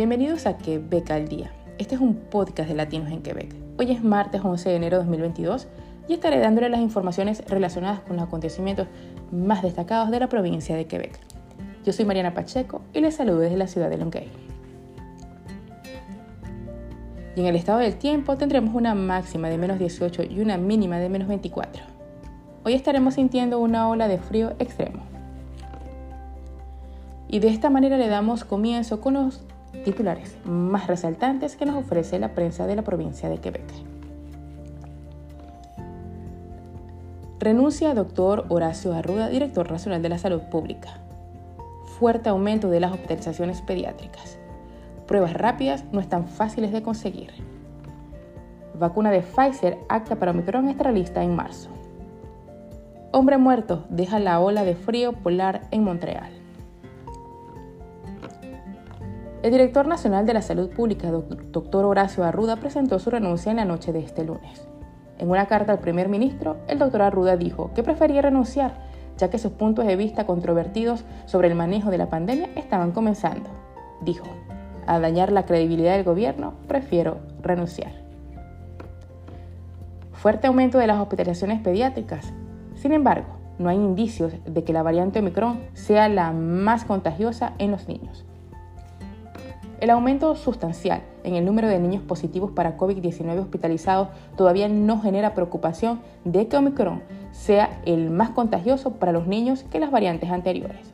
[0.00, 1.52] Bienvenidos a Quebec al Día.
[1.76, 3.54] Este es un podcast de Latinos en Quebec.
[3.78, 5.68] Hoy es martes 11 de enero de 2022
[6.08, 8.88] y estaré dándole las informaciones relacionadas con los acontecimientos
[9.30, 11.20] más destacados de la provincia de Quebec.
[11.84, 14.30] Yo soy Mariana Pacheco y les saludo desde la ciudad de Longueuil.
[17.36, 20.96] Y en el estado del tiempo tendremos una máxima de menos 18 y una mínima
[20.96, 21.82] de menos 24.
[22.64, 25.02] Hoy estaremos sintiendo una ola de frío extremo.
[27.28, 29.44] Y de esta manera le damos comienzo con los
[29.84, 33.64] titulares más resaltantes que nos ofrece la prensa de la provincia de Quebec.
[37.38, 40.98] Renuncia doctor Horacio Arruda, director nacional de la salud pública.
[41.98, 44.38] Fuerte aumento de las hospitalizaciones pediátricas.
[45.06, 47.30] Pruebas rápidas no están fáciles de conseguir.
[48.78, 51.70] Vacuna de Pfizer acta para Omicron estará lista en marzo.
[53.10, 56.30] Hombre muerto deja la ola de frío polar en Montreal.
[59.42, 63.64] El director nacional de la Salud Pública, doctor Horacio Arruda, presentó su renuncia en la
[63.64, 64.68] noche de este lunes.
[65.18, 68.74] En una carta al primer ministro, el doctor Arruda dijo que prefería renunciar,
[69.16, 73.48] ya que sus puntos de vista controvertidos sobre el manejo de la pandemia estaban comenzando.
[74.02, 74.26] Dijo,
[74.86, 77.92] a dañar la credibilidad del gobierno, prefiero renunciar.
[80.12, 82.34] Fuerte aumento de las hospitalizaciones pediátricas.
[82.74, 87.70] Sin embargo, no hay indicios de que la variante Omicron sea la más contagiosa en
[87.70, 88.26] los niños.
[89.80, 95.34] El aumento sustancial en el número de niños positivos para COVID-19 hospitalizados todavía no genera
[95.34, 100.92] preocupación de que Omicron sea el más contagioso para los niños que las variantes anteriores.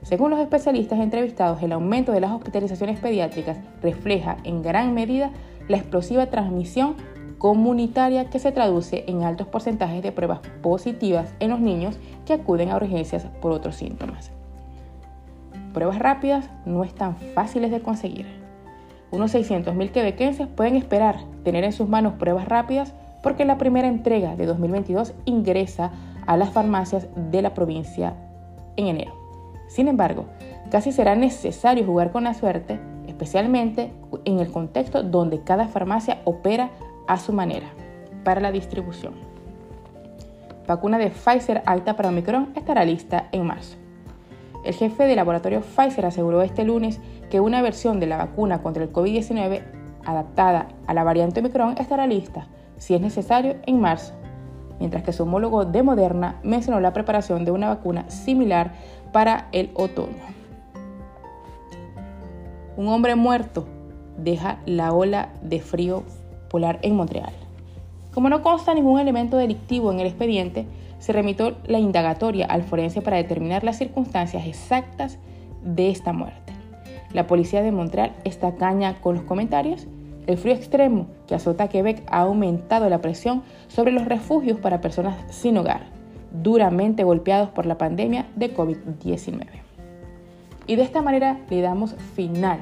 [0.00, 5.30] Según los especialistas entrevistados, el aumento de las hospitalizaciones pediátricas refleja en gran medida
[5.68, 6.94] la explosiva transmisión
[7.36, 12.70] comunitaria que se traduce en altos porcentajes de pruebas positivas en los niños que acuden
[12.70, 14.30] a urgencias por otros síntomas
[15.74, 18.26] pruebas rápidas no están fáciles de conseguir.
[19.10, 24.36] Unos 600.000 quebequenses pueden esperar tener en sus manos pruebas rápidas porque la primera entrega
[24.36, 25.90] de 2022 ingresa
[26.26, 28.14] a las farmacias de la provincia
[28.76, 29.12] en enero.
[29.68, 30.26] Sin embargo,
[30.70, 33.92] casi será necesario jugar con la suerte, especialmente
[34.24, 36.70] en el contexto donde cada farmacia opera
[37.06, 37.66] a su manera
[38.24, 39.14] para la distribución.
[40.66, 43.83] Vacuna de Pfizer alta para Omicron estará lista en marzo.
[44.64, 48.82] El jefe del laboratorio Pfizer aseguró este lunes que una versión de la vacuna contra
[48.82, 49.62] el COVID-19
[50.06, 52.46] adaptada a la variante Omicron estará lista,
[52.78, 54.14] si es necesario, en marzo,
[54.80, 58.72] mientras que su homólogo de Moderna mencionó la preparación de una vacuna similar
[59.12, 60.34] para el otoño.
[62.76, 63.66] Un hombre muerto
[64.16, 66.04] deja la ola de frío
[66.48, 67.43] polar en Montreal.
[68.14, 70.66] Como no consta ningún elemento delictivo en el expediente,
[71.00, 75.18] se remitió la indagatoria al forense para determinar las circunstancias exactas
[75.64, 76.52] de esta muerte.
[77.12, 79.88] La policía de Montreal está caña con los comentarios.
[80.28, 85.16] El frío extremo que azota Quebec ha aumentado la presión sobre los refugios para personas
[85.28, 85.82] sin hogar,
[86.32, 89.46] duramente golpeados por la pandemia de COVID-19.
[90.66, 92.60] Y de esta manera le damos final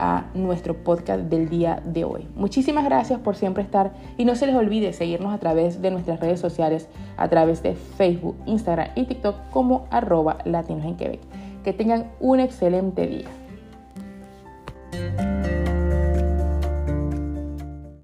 [0.00, 2.26] a nuestro podcast del día de hoy.
[2.34, 6.18] Muchísimas gracias por siempre estar y no se les olvide seguirnos a través de nuestras
[6.18, 6.88] redes sociales,
[7.18, 11.20] a través de Facebook, Instagram y TikTok como arroba latinos en Quebec.
[11.62, 13.28] Que tengan un excelente día.